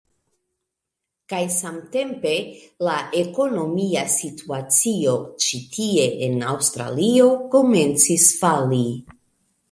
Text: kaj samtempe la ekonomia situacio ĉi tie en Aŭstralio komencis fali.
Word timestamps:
kaj 1.31 1.39
samtempe 1.55 2.31
la 2.87 2.95
ekonomia 3.19 4.05
situacio 4.13 5.13
ĉi 5.47 5.59
tie 5.75 6.07
en 6.29 6.41
Aŭstralio 6.53 7.27
komencis 7.57 8.25
fali. 8.41 8.83